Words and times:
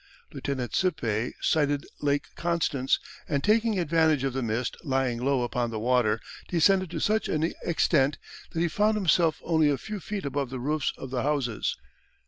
Lieutenant 0.33 0.73
Sippe 0.73 1.31
sighted 1.41 1.85
Lake 2.01 2.29
Constance, 2.35 2.97
and 3.29 3.43
taking 3.43 3.77
advantage 3.77 4.23
of 4.23 4.33
the 4.33 4.41
mist 4.41 4.75
lying 4.83 5.23
low 5.23 5.43
upon 5.43 5.69
the 5.69 5.77
water, 5.77 6.19
descended 6.47 6.89
to 6.89 6.99
such 6.99 7.29
an 7.29 7.53
extent 7.63 8.17
that 8.49 8.61
he 8.61 8.67
found 8.67 8.95
himself 8.97 9.39
only 9.43 9.69
a 9.69 9.77
few 9.77 9.99
feet 9.99 10.25
above 10.25 10.49
the 10.49 10.59
roofs 10.59 10.91
of 10.97 11.11
the 11.11 11.21
houses. 11.21 11.77